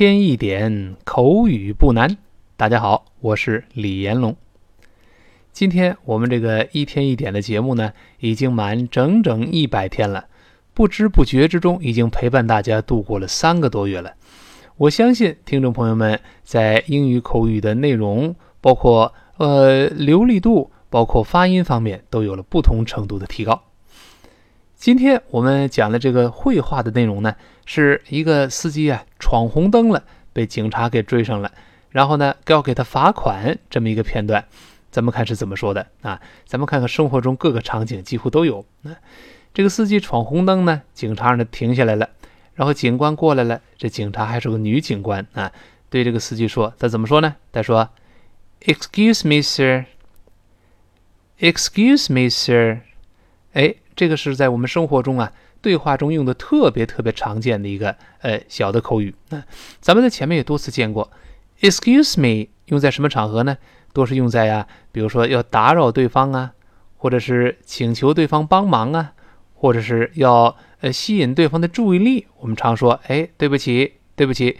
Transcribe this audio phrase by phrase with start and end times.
[0.00, 2.16] 天一点口语不难。
[2.56, 4.34] 大家好，我是李延龙。
[5.52, 10.24] 今天我们这个一天一点的节目呢，已经满整整一百天了，
[10.72, 14.14] 不知不觉之中已经陪伴大家度过了三个多月了。
[14.78, 23.64] 我相信听众朋友们在英语口语的内容，包括呃流利度，包括发音方面，都有了不同程度的提高。
[24.80, 30.02] 今天我们讲的这个绘画的内容呢，是一个司机啊闯红灯了，
[30.32, 31.52] 被警察给追上了，
[31.90, 34.42] 然后呢要给他罚款这么一个片段。
[34.90, 36.18] 咱们看是怎么说的啊？
[36.46, 38.64] 咱们看看生活中各个场景几乎都有。
[38.80, 38.96] 那
[39.52, 42.08] 这个司机闯红灯呢，警察让他停下来了，
[42.54, 45.52] 然后警官过来了，这警察还是个女警官啊，
[45.90, 47.36] 对这个司机说，他怎么说呢？
[47.52, 47.90] 他说
[48.62, 49.84] ：“Excuse me, sir.
[51.38, 52.80] Excuse me, sir.”
[53.52, 53.74] 哎。
[54.00, 59.14] 这个是在我们生活中啊，对话中用的特别特别常见的一个呃小的口语。
[59.28, 59.44] 那
[59.78, 61.10] 咱们在前面也多次见过
[61.60, 63.58] ，excuse me 用在什么场合呢？
[63.92, 66.52] 多是用在呀，比如说要打扰对方啊，
[66.96, 69.12] 或者是请求对方帮忙啊，
[69.52, 72.26] 或者是要呃吸引对方的注意力。
[72.38, 74.56] 我们常说，哎，对不起，对不起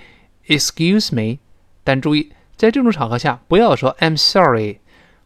[0.48, 1.38] ，excuse me。
[1.82, 4.80] 但注意，在这种场合下，不要说 I'm sorry，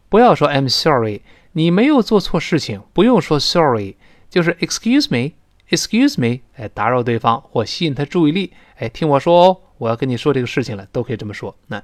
[0.08, 1.22] 不要说 I'm sorry。
[1.56, 3.96] 你没有做错事情，不用说 sorry，
[4.34, 11.56] 就是 excuse me，excuse me，哎，打扰对方或吸引他注意力，哎，听我说哦，我要跟你说这个事情了，都可以这么说。
[11.68, 11.80] 那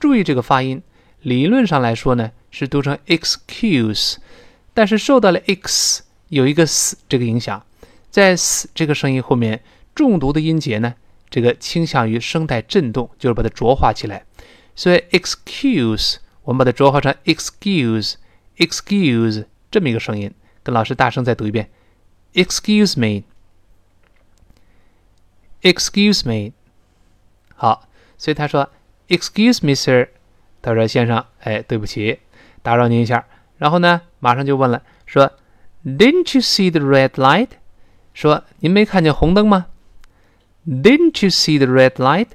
[0.00, 0.82] 注意这个发音，
[1.20, 4.16] 理论上来说呢是读成 excuse，
[4.72, 7.62] 但是受到了 x 有一个 s 这个影响，
[8.10, 9.62] 在 s 这个声音后面
[9.94, 10.94] 重读的音节呢，
[11.28, 14.24] 这个倾向于声带震动，就是把它浊化起来，
[14.74, 18.14] 所以 excuse 我们把它浊化成 excuse。
[18.56, 20.32] excuse 这么一个声音，
[20.66, 21.70] 跟老师大声再读一遍
[22.34, 22.98] ，excuse
[25.62, 26.54] me，excuse me。
[27.54, 27.88] 好，
[28.18, 28.68] 所以他说
[29.06, 30.08] ，excuse me sir，
[30.60, 32.18] 他说先生，哎，对不起，
[32.64, 33.24] 打扰您一下。
[33.58, 35.34] 然后呢，马上就问了，说
[35.84, 37.50] ，Didn't you see the red light？
[38.12, 39.66] 说您没看见红灯吗
[40.66, 42.30] ？Didn't you see the red light？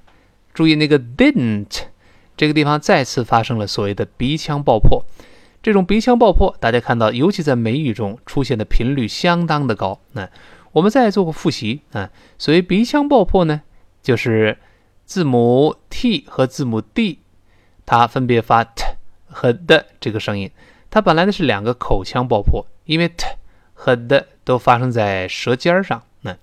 [0.54, 1.82] 注意那个 didn't
[2.38, 5.06] 这个地方再次发生了所谓的鼻腔爆破。
[5.64, 10.00] 这种鼻腔爆破，大家看到，尤其在美语中出现的频率相当的高。
[10.14, 10.28] 那
[10.72, 12.10] 我们再做个复习啊。
[12.40, 13.62] 所谓鼻腔爆破呢，
[14.02, 14.58] 就是
[15.06, 17.20] 字母 t 和字母 d，
[17.86, 18.84] 它分别发 t
[19.28, 20.50] 和 d 这个声音。
[20.90, 23.28] 它本来呢是两个口腔爆破，因为 t
[23.76, 26.02] 和 d 都发生在舌尖上。
[26.22, 26.36] 那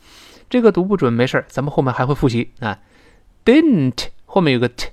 [0.49, 2.79] 这个读不准没事儿，咱们后面还会复习啊。
[3.45, 4.89] Didn't 后面有个 t，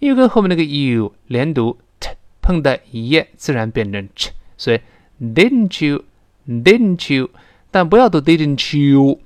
[0.00, 2.10] 因为跟后面那个 you 连读，t
[2.42, 4.80] 碰的一页自然变成 ch，所以
[5.20, 7.30] didn't you，didn't you，
[7.70, 9.20] 但不要读 didn't you，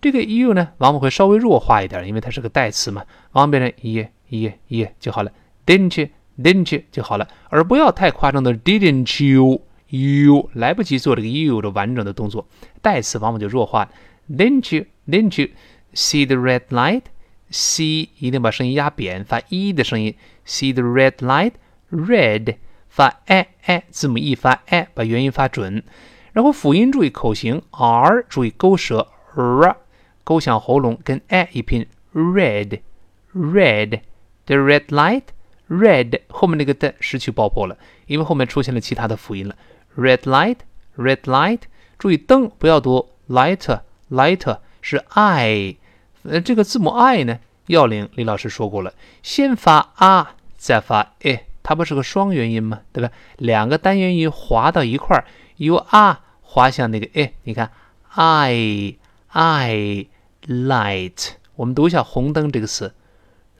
[0.00, 5.32] 这个 you 呢往往会稍微弱化一点，因为它是个代词嘛，往往变成一页一页一页就好了。
[5.66, 9.62] Didn't you，didn't you 就好了，而不要太夸张的 didn't you。
[9.88, 12.48] You 来不及做这个 you 的完整的动作，
[12.82, 13.90] 代词往往就弱化。
[14.30, 14.86] Didn't you?
[15.08, 15.50] Didn't you
[15.94, 17.02] see the red light?
[17.50, 20.14] See 一定把声音压扁，发 e 的声音。
[20.44, 21.52] See the red light?
[21.90, 22.56] Red
[22.88, 25.84] 发 e e 字母 e 发 e，把元音发准。
[26.32, 29.76] 然后辅音注意口型，r 注意勾舌，r
[30.24, 39.54] 勾响喉咙，跟 a 一拼，red，red，the red light，red 后面那个的失去爆破了，因为后面出现了其他的辅音了
[39.96, 41.60] ，red light，red light，
[41.98, 45.76] 注意灯不要读 light，light 是 i，
[46.22, 52.82] 呃，这个字母 i 呢，要领李老师说过了，先发啊，再发 e，它不是个双元音吗？
[52.92, 53.10] 对吧？
[53.38, 55.24] 两个单元音滑到一块儿，
[55.56, 57.72] 由啊滑向那个 e，你看
[58.10, 58.96] i
[59.28, 60.06] i
[60.46, 62.94] light，我们读一下红灯这个词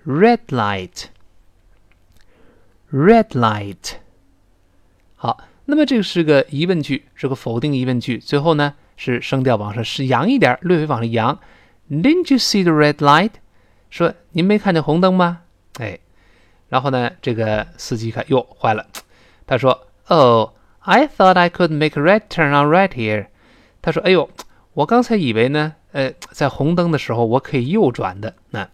[0.07, 0.39] ，red
[2.91, 3.95] light，red light。
[5.17, 11.39] 好，那么这个是个疑问句，是个否定疑问句，最后呢是声调往上是扬一点，略微往上扬。
[11.91, 13.33] Didn't you see the red light？
[13.91, 15.43] 说您没看见红灯吗？
[15.79, 15.99] 哎，
[16.69, 18.87] 然后呢，这个司机看，哟，坏了。
[19.47, 23.27] 他说，Oh, I thought I could make a right turn on right here。
[23.83, 24.29] 他说，哎呦，
[24.75, 28.35] 我刚才以为呢，呃，在红灯的时候我可以右转的。
[28.51, 28.69] 那，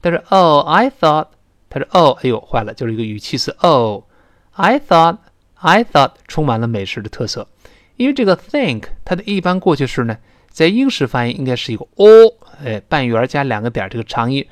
[0.00, 1.28] 但是，Oh, I thought。
[1.68, 3.54] 他说，Oh，哎呦，坏了，就是一个语气词。
[3.60, 4.04] Oh,
[4.52, 5.18] I thought,
[5.64, 7.48] I thought，充满了美式的特色。
[7.96, 10.18] 因为这个 think，它的一般过去式呢，
[10.50, 12.34] 在英式发音应该是一个 o。
[12.62, 14.46] 哎，半圆加两个点，这个长音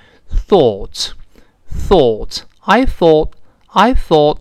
[0.49, 4.38] ，thought，thought，I thought，I thought，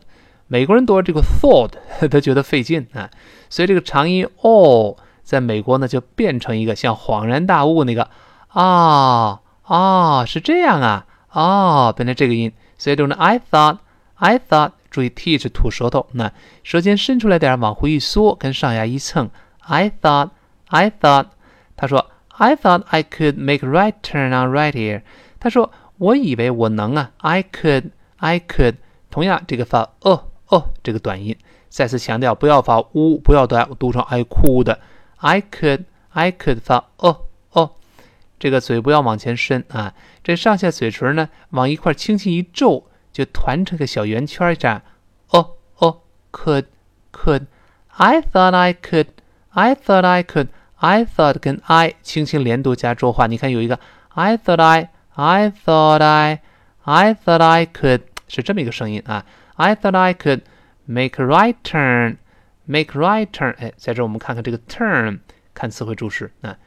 [0.48, 1.74] 美国人读这个 thought，
[2.10, 3.10] 他觉得费劲啊，
[3.50, 8.10] 所以这个长音 o 在美国呢就变成一个像恍然大悟那个
[8.48, 16.32] 啊啊，是这样啊啊，变成这个音，所以读呢 I thought，I thought，注意 t 是吐舌头，那
[16.64, 21.28] 舌尖伸出来点，往回一缩，跟上牙一蹭，I thought，I thought，
[21.76, 22.12] 他说。
[22.34, 25.04] I thought I could make right turn on right here。
[25.40, 27.12] 他说，我以为我能啊。
[27.18, 28.78] I could, I could。
[29.12, 31.38] 同样，这个发哦哦这个短音，
[31.70, 34.76] 再次强调不要发呜，不要读读成 I could。
[35.18, 37.74] I could, I could 发哦哦，
[38.40, 39.94] 这个嘴不要往前伸啊。
[40.24, 44.83] 这上下嘴唇呢，往一块轻轻一皱，就团成个小圆圈这样。
[45.29, 46.01] 哦哦，
[46.33, 46.67] could,
[47.13, 49.07] could。I thought I could,
[49.51, 53.81] I thought I could。I thought 跟 I 轻轻连读加浊化，你看有一个
[54.11, 59.25] I thought I，I thought I，I thought I could 是这么一个声音啊。
[59.55, 60.43] I thought I could
[60.85, 63.55] make a right turn，make right turn。
[63.57, 65.21] 哎，在这我们看看这个 turn，
[65.55, 66.59] 看词汇注释啊。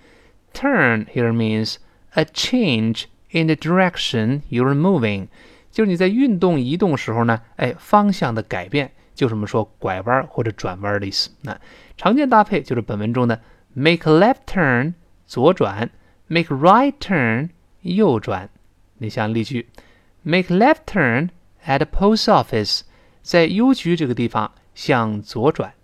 [0.53, 1.75] Turn here means
[2.13, 5.27] a change in the direction you're moving，
[5.74, 11.30] 就是你在运动移动时候呢，哎，方向的改变，就是我们说拐弯或者转弯的意思。
[11.42, 11.60] 那
[11.96, 13.40] 常见搭配就是本文中的。
[13.72, 14.94] Make left turn，
[15.26, 15.90] 左转
[16.28, 17.48] ；make right turn，
[17.80, 18.48] 右转。
[18.98, 19.68] 你像例句
[20.22, 21.30] ：Make left turn
[21.66, 22.82] at the post office，
[23.20, 25.74] 在邮局这个地方向左转。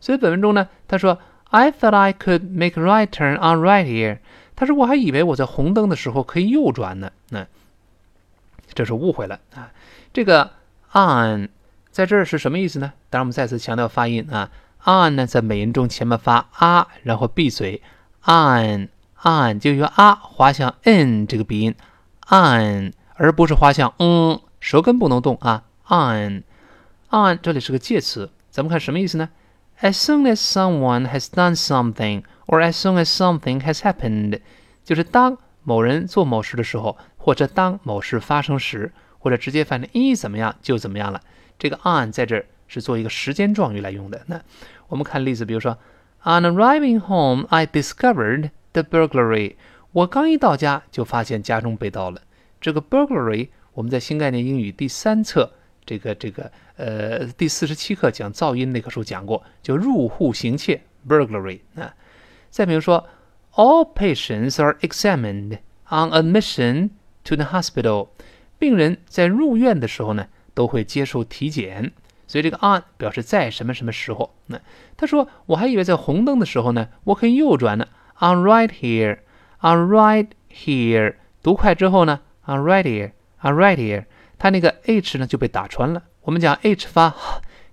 [0.00, 4.18] 所以本文中呢，他说：“I thought I could make right turn on right here。”
[4.56, 7.46] 他说：“我还以为我在红灯的时候可以右转呢。”那
[8.74, 9.72] 这是误会了啊！
[10.12, 10.52] 这个
[10.92, 11.48] on
[11.90, 12.92] 在这儿是什么意思呢？
[13.10, 14.50] 当然，我们再次强调发音啊。
[14.84, 17.82] on 呢，在美音中前面发啊，然后闭嘴
[18.24, 18.88] ，on
[19.22, 21.74] on 就用啊滑向 n 这个鼻音
[22.30, 26.42] ，on 而不是滑向嗯，舌根不能动啊，on
[27.10, 29.28] on 这里是个介词，咱们看什么意思呢
[29.80, 34.40] ？As soon as someone has done something, or as soon as something has happened，
[34.84, 41.20] 就是当某人做某事的时候，或者当某事发生时，或者直接反正一怎么样就怎么样了。
[41.58, 42.46] 这个 on 在这儿。
[42.72, 44.22] 是做一个时间状语来用的。
[44.26, 44.40] 那
[44.86, 45.76] 我们看例子，比如说
[46.22, 49.56] ，On arriving home, I discovered the burglary。
[49.90, 52.22] 我刚一到家就发现家中被盗了。
[52.60, 55.52] 这个 burglary，我们在新概念英语第三册
[55.84, 61.58] 这个这个呃第四十七课讲噪音那课书讲过，就入户行窃 burglary。
[61.74, 61.92] 啊，
[62.50, 63.04] 再比如说
[63.54, 65.58] ，All patients are examined
[65.88, 66.90] on admission
[67.30, 68.08] to the hospital。
[68.58, 71.92] 病人在入院的时候呢，都会接受体检。
[72.26, 74.34] 所以这个 on 表示在什么什么时候？
[74.46, 74.60] 那
[74.96, 77.86] 他说我还以为在红灯的时候呢，我可以右转呢。
[78.20, 84.04] On right here，on right here，读快之后呢，on right here，on right here，
[84.38, 86.02] 它那个 h 呢就被打穿了。
[86.22, 87.14] 我们讲 h 发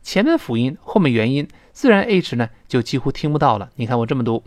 [0.01, 3.69] 前面辅音，后面元音，自然 h 呢就几乎听不到了。
[3.75, 4.43] 你看我这么读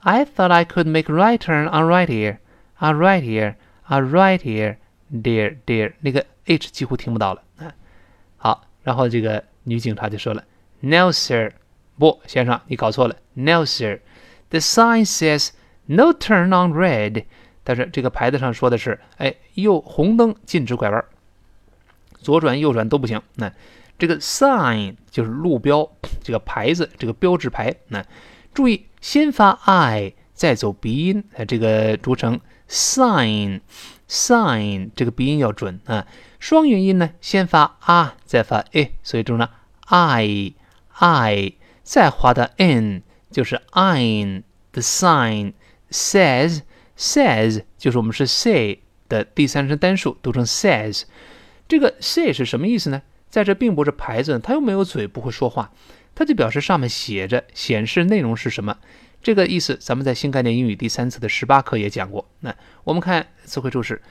[0.00, 3.54] ，I thought I could make right turn on right here，on right here
[3.92, 7.74] are right here，dear dear，那个 h 几乎听不到了啊。
[8.36, 9.44] 好，然后这个。
[9.64, 10.42] 女警察就说了
[10.80, 11.52] ：“No, sir，
[11.96, 13.14] 不，先生，你搞错了。
[13.34, 14.00] No, sir,
[14.50, 15.50] the sign says
[15.86, 17.26] no turn on red。
[17.62, 21.04] 但是这个牌子上说的是，哎，右红灯禁止拐弯，
[22.18, 23.22] 左转右转都不行。
[23.36, 23.52] 那
[23.96, 25.88] 这个 sign 就是路标，
[26.24, 27.72] 这个牌子，这个标志牌。
[27.86, 28.04] 那
[28.52, 32.40] 注意先发 i，再走鼻音，呃，这个读成
[32.72, 33.60] sign，sign，
[34.96, 36.06] 这个鼻音要准啊。
[36.40, 39.46] 双元音呢，先发啊，再发 e，所以读成
[39.86, 41.52] i，i，
[41.82, 44.42] 再滑到 n，就是 ein。
[44.72, 45.52] The sign
[45.90, 46.62] says
[46.96, 51.02] says 就是我们是 say 的第三声单数，读成 says。
[51.68, 53.02] 这个 say 是什么意思呢？
[53.28, 55.72] 在这并不是牌子，它又没有嘴，不会说话，
[56.14, 58.78] 它就表示上面写着，显示内容是什么。
[59.22, 62.28] 这个意思，咱们在新概念英语第三次的十八课也讲过。
[62.40, 64.02] 那我们看词汇注释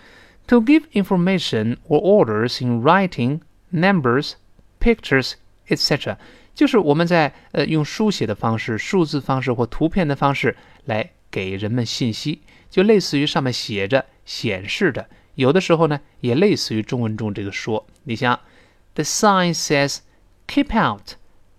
[0.47, 3.41] ：to give information or orders in writing,
[3.73, 4.33] numbers,
[4.79, 5.33] pictures,
[5.67, 6.15] etc.
[6.55, 15.07] 就是我们在呃用书写的方式、数字方式或图片的方式来给人们信息，就类似于上面写着、显示的。
[15.35, 17.85] 有的时候呢，也类似于中文中这个说。
[18.03, 18.39] 你像
[18.95, 19.99] ，the sign says
[20.47, 21.15] "keep out"，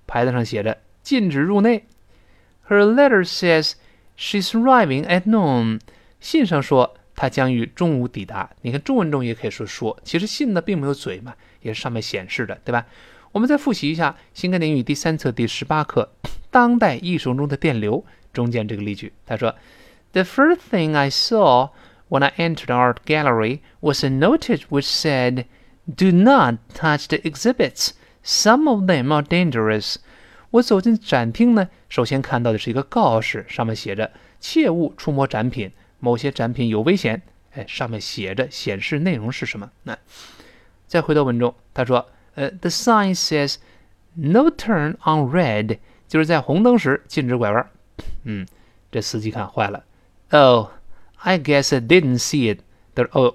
[0.07, 1.85] 牌子上写着禁止入内。
[2.68, 3.74] Her letter says
[4.18, 5.80] she's arriving at noon。
[6.20, 8.50] 信上说她将于中午抵达。
[8.62, 12.86] 你看中文中也可以说说，其实信呢并没有嘴嘛，也是上面显示的，对吧？
[13.32, 16.10] 我们再复习一下新概念英语第三册第十八课《
[16.50, 18.00] 当代艺术中的电流》
[18.34, 19.14] 中间这个例句。
[19.26, 19.56] 他说：“
[20.14, 21.70] The first thing I saw
[22.10, 25.46] when I entered the art gallery was a notice which said,
[25.86, 27.92] 'Do not touch the exhibits.
[28.24, 29.98] Some of them are dangerous.'”
[30.53, 37.21] 我走进展厅呢，首先看到的是一个告示，上面写着“切勿触摸展品，某些展品有危险”。
[37.55, 39.71] 哎，上面写着显示内容是什么？
[39.83, 39.99] 那
[40.87, 42.07] 再回到文中，他说
[42.37, 43.57] ：“呃，the sign says
[44.15, 47.71] no turn on red，就是在红灯时禁止拐弯。”
[48.25, 48.47] 嗯，
[48.91, 49.85] 这司机看坏了。
[50.31, 52.61] Oh，I guess I didn't see it。
[52.95, 53.35] 他说：“哦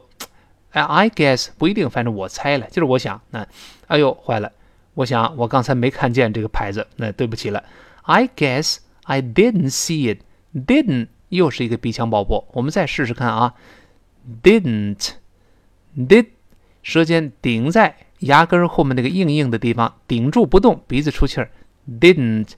[0.72, 3.20] ，I guess 不一定，反正我猜了，就是我想。
[3.32, 3.48] 那，
[3.88, 4.52] 哎呦，坏了。”
[4.98, 7.64] 我想我刚才没看见这个牌子，那对不起了。
[8.02, 10.22] I guess I didn't see it.
[10.56, 13.54] Didn't 又是一个鼻腔爆破，我们再试试看啊。
[14.42, 16.26] Didn't，did，
[16.82, 21.52] 舌尖顶在牙根后面那个硬硬的地方，顶住不动，鼻子出气儿。
[21.88, 22.54] Didn't。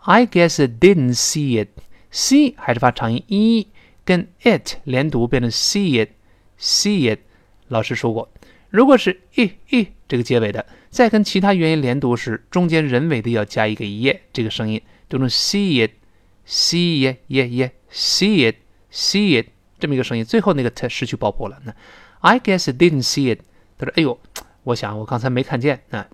[0.00, 1.68] I guess I didn't see it.
[2.12, 3.68] See 还是发长音 e，
[4.04, 7.20] 跟 it 连读变成 see it，see it。
[7.68, 8.28] 老师说过，
[8.70, 10.64] 如果是 e e 这个结尾的。
[10.90, 18.56] 再跟其他元音连读时，中间人为的要加一个 e 这个声音，读成 see it，see it yeah yeah see it
[18.90, 21.60] see it 这么一个声音，最后那个 t 失去爆破了。
[21.64, 21.72] 那
[22.18, 23.42] I guess it didn't see it。
[23.78, 24.18] 他说：“哎呦，
[24.64, 26.04] 我想我刚才没看见。”那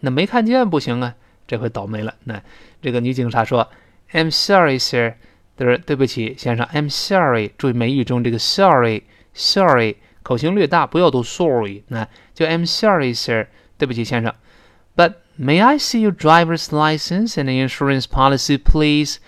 [0.00, 1.14] 那没看见不行啊，
[1.46, 2.14] 这回倒霉了。
[2.24, 2.42] 那
[2.80, 3.70] 这个女警察说
[4.12, 5.16] ：“I'm sorry, sir。”
[5.54, 11.84] 他说：“对不起，先生，I'm sorry。”注意美语中这个 sorry，sorry 口型略大，不要读 sorry。
[11.86, 13.46] 那就 I'm sorry, sir。
[13.78, 14.34] 对不起，先生。
[14.96, 19.18] But may I see your driver's license and insurance policy, please？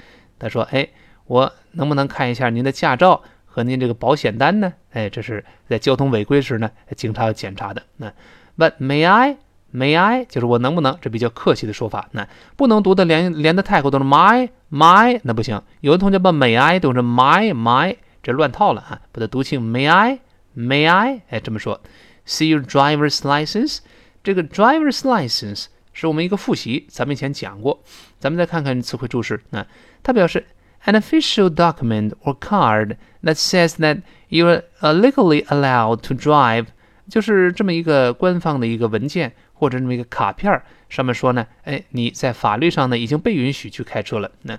[0.40, 0.88] 他说：“哎，
[1.26, 4.72] 我能不能看一下您的驾照和您这个保险单呢？
[4.90, 7.84] 哎，这是在交通违规时呢，警察要检查的。
[7.98, 8.12] 那
[8.58, 9.36] ，But may I?
[9.72, 10.24] May I？
[10.24, 10.98] 就是我能不能？
[11.00, 12.08] 这比较客气的说法。
[12.10, 12.26] 那
[12.56, 15.62] 不能读的连连的太口都是 my my，那不行。
[15.80, 19.02] 有的同学把 may I 读成 my my，这乱套了啊！
[19.12, 20.18] 把它读清 may I?
[20.57, 21.21] May I？
[21.29, 21.81] 哎，这么说。
[22.25, 23.79] See your driver's license。
[24.23, 27.83] 这个 driver's license 是我们一个复习，咱们以前讲过。
[28.19, 29.67] 咱们再看看词汇注释啊，
[30.01, 30.45] 它表示
[30.85, 34.63] an official document or card that says that you are
[34.93, 36.67] legally allowed to drive，
[37.09, 44.31] 就是这么一个官方的一个文件或者这么一个卡片上面说呢，哎，你在法律上呢已经被允许去开车了。
[44.43, 44.57] 那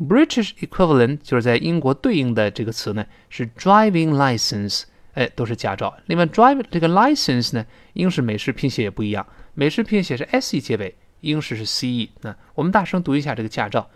[0.00, 4.82] British equivalent 就是在英国对应的这个词呢是 driving license。
[5.14, 5.98] 哎，都是驾照。
[6.06, 9.26] 另外，drive 这个 license 呢，英式、美式拼写也不一样。
[9.54, 12.12] 美式拼写是 s e 结尾，英式是 c e。
[12.20, 13.90] 那我们大声读一下这个驾照：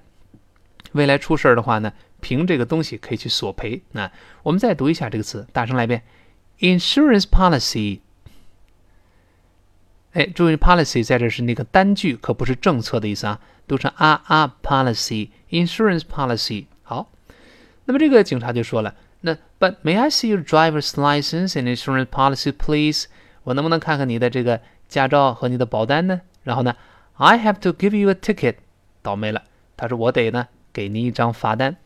[0.93, 3.81] 未来出事儿的话呢，凭这个东西可以去索赔。
[3.91, 4.11] 那
[4.43, 6.03] 我们再读一下这个词，大声来一遍
[6.59, 7.99] ：insurance policy。
[10.13, 16.65] 哎，注意 policy 在这是那个单据，可不是政策的意思啊，读成啊啊 policy，insurance policy。
[16.81, 17.11] 好，
[17.85, 23.05] 那么这个警察就说了，那 But may I see your driver's license and insurance policy, please？
[23.43, 26.19] 我能不能看看你的这个驾照和你的保单呢？
[26.43, 26.75] 然后呢
[27.15, 28.55] ，I have to give you a ticket。
[29.01, 29.43] 倒霉了，
[29.77, 31.77] 他说我得呢给您一张罚单。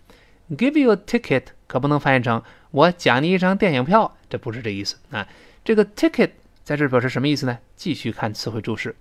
[0.50, 2.42] give you a ticket 可不能翻译成
[2.72, 5.28] 我奖你一张电影票，这不是这意思啊。
[5.64, 6.32] 这个 ticket
[6.64, 7.60] 在这表示什么意思呢？
[7.76, 8.96] 继续看词汇注释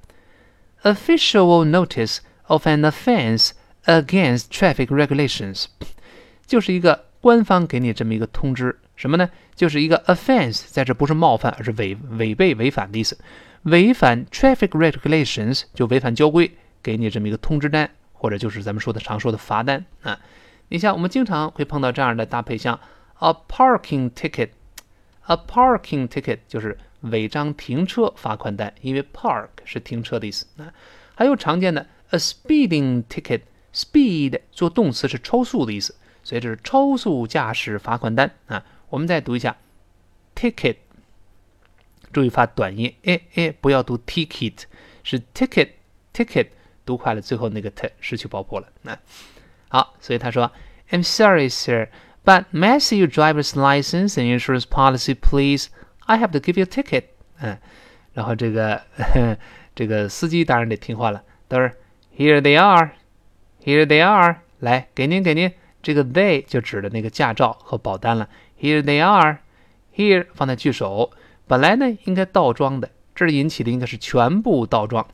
[0.83, 3.51] ，official notice of an offense
[3.85, 5.67] against traffic regulations，
[6.47, 9.31] 就是一个官方给你这么一个通知，什么呢？
[9.55, 13.19] 就是一个 offense，在这不是冒犯，而是违违背、违反的意思。
[13.63, 16.51] 违反 traffic regulations 就违反交规，
[16.83, 20.19] 给你这么一个通知单，或者就是咱们说的常说的罚单啊。
[20.69, 22.81] 你像我们经常会碰到这样的搭配，像
[23.19, 30.73] a parking ticket，a parking ticket 就是违章停车罚款单，因为 park 是停车的意思啊。
[31.15, 38.65] 还有常见的 a speeding ticket，speed 做动词是超速的意思，所以这是超速驾驶罚款单啊。
[38.89, 39.57] 我们再读一下
[40.35, 40.77] ticket。
[42.14, 44.64] 注意发短音，哎哎，不要读 ticket，
[45.04, 46.48] 是 ticket，ticket，
[46.86, 48.68] 读快了，最后那个 t 失去爆破了。
[48.82, 48.98] 那
[49.70, 50.52] 好，所以他说，
[50.90, 51.90] I'm sorry, sir,
[52.24, 55.68] but may I see your driver's license and insurance policy, please?
[56.06, 57.04] I have to give you a ticket。
[57.40, 57.58] 嗯，
[58.14, 58.82] 然后这个
[59.76, 61.74] 这个司机当然得听话了，都是
[62.18, 62.92] Here they are,
[63.64, 65.52] here they are，来给您给您，
[65.84, 68.30] 这个 they 就指的那个驾照和保单了。
[68.60, 69.40] Here they are,
[69.94, 71.12] here 放在句首。
[71.53, 75.07] 本来呢应该倒装的，这里引起的应该是全部倒装，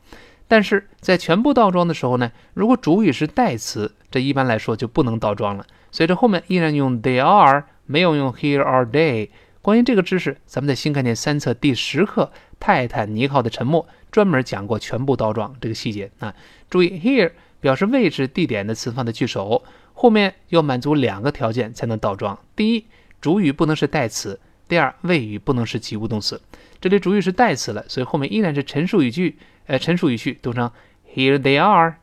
[0.46, 9.30] 但是在全部倒装的时候呢，如果主语是代词，这一般来说就不能倒装了，所以这后面依然用 they are，没有用 here are they。
[9.60, 12.30] 关于这个知识，咱们在新概念三册第十课
[12.60, 16.32] 《泰坦尼克号的沉没》专门讲过全部倒装这个细节啊。
[16.70, 22.84] 注意 here 表示位置、地点的词放在句首，后面要满足两个条件才能倒装：第一，
[23.20, 24.38] 主语不能是代词。
[24.68, 26.40] 第二，谓语不能是及物动词，
[26.78, 29.38] 这里主语是代词了，所以后面依然是陈述语句。
[29.66, 30.70] 呃，陈述语序读成
[31.14, 31.96] Here they are,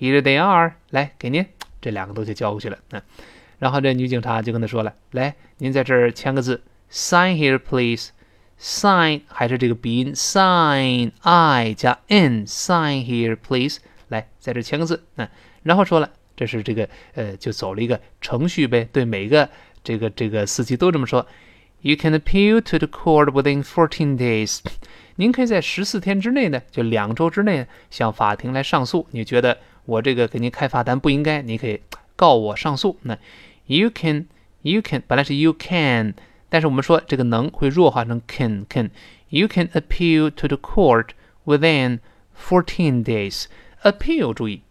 [0.00, 0.74] Here they are。
[0.90, 1.46] 来，给您
[1.80, 2.78] 这两个东西交过去了。
[2.90, 3.02] 嗯，
[3.58, 8.10] 然后这女警察就跟他说了：“来，您在这儿签个字，Sign here, please。
[8.58, 13.80] Sign 还是这个鼻音，Sign I 加 n，Sign here, please。
[14.08, 15.04] 来，在这签个字。
[15.16, 15.28] 嗯，
[15.62, 19.48] 然后说了，这是这个呃，就走了一个程序呗，对每个
[19.82, 21.26] 这个这个司机都这么说。”
[21.82, 24.60] You can appeal to the court within fourteen days。
[25.16, 29.06] 您可以在十四天之内呢，就两周之内向法庭来上诉。
[29.12, 31.80] 你觉得我这个给您开罚单不应该，你可以
[32.16, 32.98] 告我上诉。
[33.02, 33.16] 那
[33.66, 34.26] you can
[34.62, 36.14] you can 本来是 you can，
[36.48, 38.90] 但是我们说这个能会弱化成 can can。
[39.28, 41.10] You can appeal to the court
[41.44, 42.00] within
[42.36, 43.44] fourteen days。
[43.82, 44.62] appeal 注意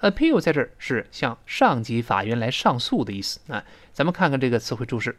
[0.00, 3.64] ，appeal 在这儿是向上级法院来上诉的意思啊。
[3.92, 5.18] 咱们看看这个词汇注释。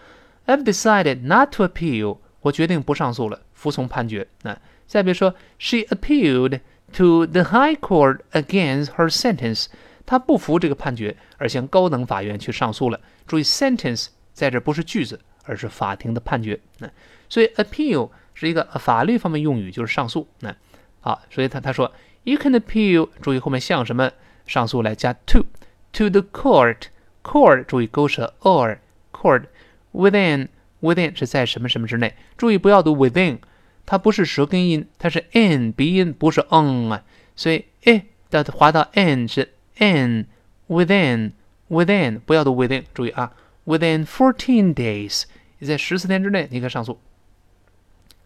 [0.48, 4.28] ，I've decided not to appeal，我决定不上诉了，服从判决。
[4.42, 6.62] 那再比如说，She appealed
[6.94, 9.66] to the High Court against her sentence，
[10.06, 13.00] 她不服这个判决，而向高等法院去上诉了。
[13.28, 14.08] 注意 sentence。
[14.36, 16.60] 在这不是句子，而是法庭的判决。
[16.80, 16.90] 那
[17.30, 20.28] 所以 appeal 是一个法律方面用语，就是上诉。
[20.42, 20.54] 那
[21.00, 21.92] 好，所以他他说
[22.24, 24.12] you can appeal，注意后面向什么
[24.46, 25.46] 上诉来加 to
[25.94, 28.78] to the court，court 注意勾舌 or
[29.14, 29.46] court
[29.94, 30.50] within
[30.82, 32.14] within 是在什么什么之内。
[32.38, 33.38] 注意不要读 within，
[33.86, 37.04] 它不是舌根音，它是 n 鼻音，不是 on 啊。
[37.38, 40.28] 所以 e 的滑到 n 是 n
[40.68, 41.32] within
[41.70, 43.32] within，不要读 within，注意啊。
[43.66, 45.24] Within fourteen days，
[45.60, 47.00] 在十四天之内，你可以上诉。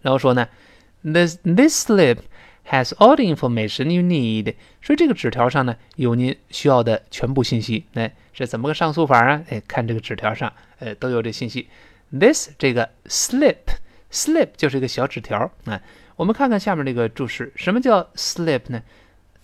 [0.01, 0.47] 然后说呢
[1.01, 2.17] ，this this slip
[2.69, 4.55] has all the information you need。
[4.81, 7.85] 说这个纸条上呢有您需要的全部信息。
[7.93, 9.41] 哎，是怎么个上诉法啊？
[9.49, 11.69] 哎，看这个纸条上，呃，都有这信息。
[12.11, 15.51] This 这个 slip，slip 就是一个小纸条。
[15.65, 15.81] 啊，
[16.17, 18.81] 我们看看下面这个注释，什么叫 slip 呢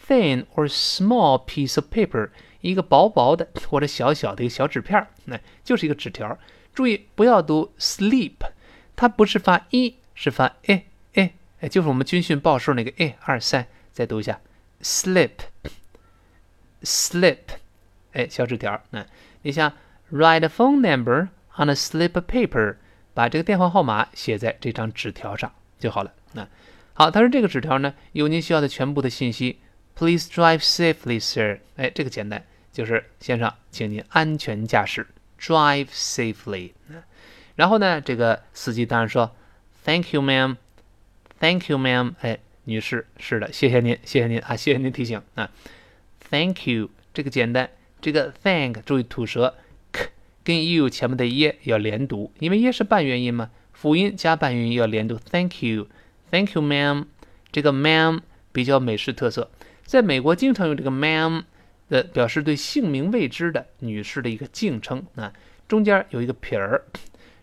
[0.08, 2.32] ？Thin or small piece of paper。
[2.66, 6.38] 一个薄薄的或者小小的一个小纸片儿，那就是一个纸条。
[6.74, 8.34] 注意不要读 sleep，
[8.96, 13.68] 它不是发一，是发诶诶，哎，就是我们军训报数那个诶二三。
[13.92, 14.42] 再读一下
[14.82, 15.38] slip，slip，
[18.12, 18.82] 哎，小纸条。
[18.90, 19.06] 那
[19.44, 19.72] 你像
[20.12, 22.76] write a phone number on a slip paper，
[23.14, 26.12] 把这个电话号码写在这张纸条上就好了。
[26.34, 26.46] 那
[26.94, 29.60] 好，他说这个纸条呢有您需要的全部的信息。
[29.96, 31.60] Please drive safely, sir。
[31.78, 32.44] 哎，这个简单，
[32.76, 35.08] 就是先生，请您安全驾驶
[35.40, 36.72] ，drive safely。
[37.56, 39.34] 然后呢，这个司机当然说
[39.86, 40.58] ，Thank you, ma'am。
[41.40, 42.16] Thank you, ma'am。
[42.20, 45.50] 哎，女士，是的，谢谢您，谢谢您啊，谢谢您提醒啊。
[46.30, 47.70] Thank you，这个简单，
[48.02, 49.56] 这个 thank 注意吐舌
[49.94, 50.10] ，k
[50.44, 55.18] 跟 you 前面的 e 要连读，因为 e 是半元音嘛，辅音加半元音要连读。
[55.32, 57.06] Thank you，Thank you, ma'am。
[57.54, 58.20] 这个 ma'am
[58.52, 59.50] 比较美式特色。
[59.86, 61.44] 在美国，经常用这个 ma'am
[61.90, 65.32] 的表示对姓名未知的女士的一个敬称啊，
[65.68, 66.84] 中间有一个撇儿，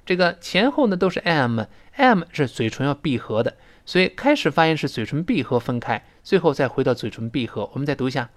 [0.05, 7.71] 这个前后呢都是 m，m 是嘴唇要闭合的，所以开始发音是嘴唇闭合分开，最后再回到嘴唇闭合。
[7.73, 8.31] 我们再读一下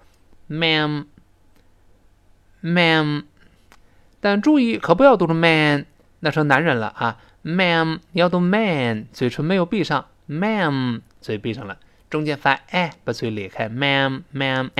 [0.48, 1.04] ，ma'am，ma'am，
[4.20, 5.86] 但注意可不要读成 man，
[6.20, 11.78] 那成男人了啊，ma'am 你要读 man，嘴唇没有闭上，ma'am 嘴闭上了。
[12.08, 14.70] 中间发哎，把嘴裂开，ma'am，ma'am。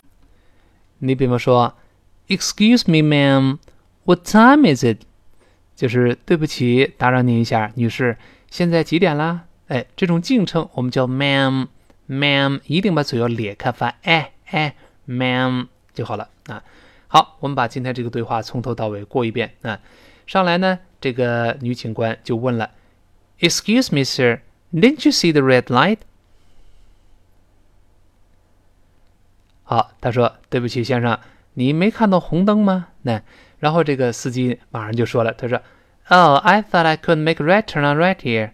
[0.98, 1.74] 你比方说
[2.28, 3.58] ，Excuse me, ma'am,
[4.04, 4.98] what time is it？
[5.74, 8.16] 就是对不起，打扰您一下，女士，
[8.50, 9.44] 现在几点啦？
[9.68, 14.74] 哎，这种敬称我们叫 ma'am，ma'am，一定把嘴要裂开，发哎哎
[15.06, 16.62] ，ma'am 就好了啊。
[17.08, 19.78] 好，我们把今天这个对话从头到尾过一遍啊。
[20.26, 22.70] 上来呢，这个女警官就问了
[23.40, 24.40] ，Excuse me, sir,
[24.72, 25.98] didn't you see the red light？
[29.68, 31.18] 好，他说：“对不起，先生，
[31.54, 33.20] 你没看到红灯吗？”那，
[33.58, 35.60] 然后这个司机马上就说了：“他说
[36.06, 38.52] ，Oh, I thought I could make right turn on right here。”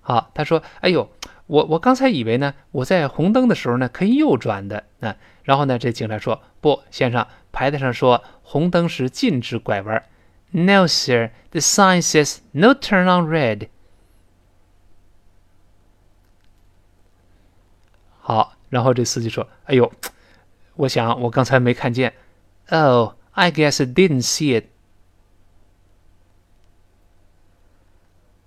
[0.00, 1.10] 好，他说：“哎呦，
[1.48, 10.04] 我我刚才以为呢，我在红灯的时候呢可以右转的。”那，然后呢，这警察说：“不，先生，牌子上说红灯时禁止拐弯。
[10.52, 13.68] ”No, sir, the sign says no turn on red.
[18.20, 19.90] 好，然后这司机说：“哎呦，
[20.76, 22.12] 我想我刚才没看见。”
[22.70, 24.66] Oh, I guess I didn't see it.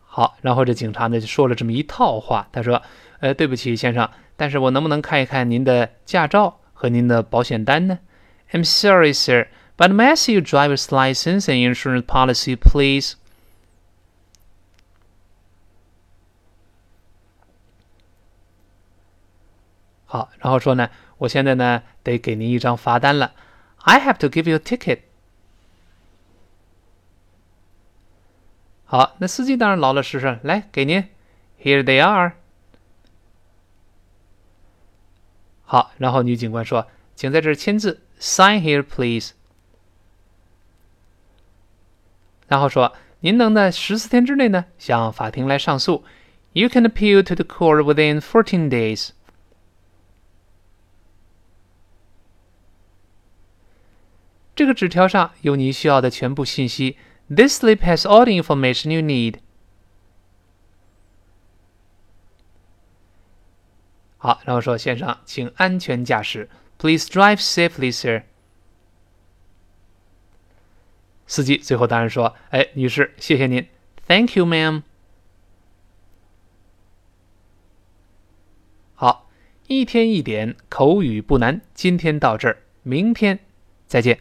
[0.04, 2.48] 好，然后这警察呢就说了这么一套话。
[2.52, 2.82] 他说
[3.20, 8.00] ：“呃，对不起，先生，但是我能不能看一看您的驾照和您的保险单呢
[8.52, 13.14] ？”I'm sorry, sir, but may I see your driver's license and insurance policy, please?
[20.12, 23.34] 好，然后说呢，我现在呢得给您一张罚单了。
[23.78, 25.00] I have to give you a ticket。
[28.84, 31.08] 好，那司机当然老老实实，来给您
[31.62, 32.34] ，Here they are。
[35.64, 39.32] 好，然后女警官说，请在这儿签字，Sign here, please。
[42.50, 46.04] 然后说，您能在十四天之内呢向法庭来上诉。
[46.52, 49.12] You can appeal to the court within fourteen days。
[54.62, 56.96] 这个纸条上有你需要的全部信息。
[57.28, 59.40] This slip has all the information you need。
[64.18, 66.48] 好，然后说先生，请安全驾驶。
[66.78, 68.22] Please drive safely, sir。
[71.26, 73.68] 司机最后当然说：“哎，女士，谢谢您。
[74.06, 74.84] Thank you, ma'am。”
[78.94, 79.28] 好，
[79.66, 83.40] 一天一点口语不难，今天到这儿，明天
[83.88, 84.20] 再见。